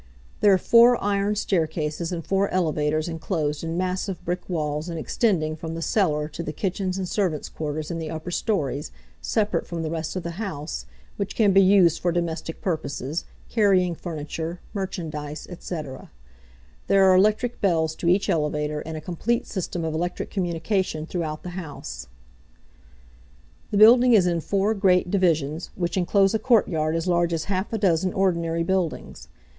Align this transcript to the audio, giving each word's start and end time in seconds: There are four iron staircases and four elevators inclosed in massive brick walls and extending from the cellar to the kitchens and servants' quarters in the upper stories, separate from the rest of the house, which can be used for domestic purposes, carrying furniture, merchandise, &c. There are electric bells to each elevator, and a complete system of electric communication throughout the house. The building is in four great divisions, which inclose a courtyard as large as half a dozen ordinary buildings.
There 0.39 0.51
are 0.51 0.57
four 0.57 0.97
iron 0.99 1.35
staircases 1.35 2.11
and 2.11 2.25
four 2.25 2.49
elevators 2.49 3.07
inclosed 3.07 3.63
in 3.63 3.77
massive 3.77 4.25
brick 4.25 4.49
walls 4.49 4.89
and 4.89 4.97
extending 4.97 5.55
from 5.55 5.75
the 5.75 5.81
cellar 5.83 6.27
to 6.29 6.41
the 6.41 6.51
kitchens 6.51 6.97
and 6.97 7.07
servants' 7.07 7.49
quarters 7.49 7.91
in 7.91 7.99
the 7.99 8.09
upper 8.09 8.31
stories, 8.31 8.91
separate 9.21 9.67
from 9.67 9.83
the 9.83 9.91
rest 9.91 10.15
of 10.15 10.23
the 10.23 10.39
house, 10.43 10.87
which 11.17 11.35
can 11.35 11.53
be 11.53 11.61
used 11.61 11.99
for 12.01 12.11
domestic 12.11 12.61
purposes, 12.61 13.25
carrying 13.47 13.93
furniture, 13.93 14.59
merchandise, 14.73 15.47
&c. 15.59 15.81
There 16.87 17.05
are 17.05 17.15
electric 17.15 17.61
bells 17.61 17.93
to 17.97 18.09
each 18.09 18.27
elevator, 18.27 18.79
and 18.79 18.97
a 18.97 19.01
complete 19.01 19.45
system 19.45 19.85
of 19.85 19.93
electric 19.93 20.31
communication 20.31 21.05
throughout 21.05 21.43
the 21.43 21.49
house. 21.49 22.07
The 23.69 23.77
building 23.77 24.13
is 24.13 24.25
in 24.25 24.41
four 24.41 24.73
great 24.73 25.11
divisions, 25.11 25.69
which 25.75 25.95
inclose 25.95 26.33
a 26.33 26.39
courtyard 26.39 26.95
as 26.95 27.07
large 27.07 27.33
as 27.33 27.43
half 27.43 27.71
a 27.71 27.77
dozen 27.77 28.13
ordinary 28.13 28.63
buildings. 28.63 29.27